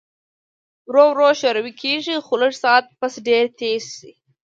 ورو 0.89 1.03
ورو 1.09 1.27
شورو 1.39 1.61
کيږي 1.81 2.15
خو 2.25 2.33
لږ 2.41 2.53
ساعت 2.63 2.85
پس 2.99 3.13
ډېر 3.27 3.43
تېز 3.59 3.83
شي 3.97 4.11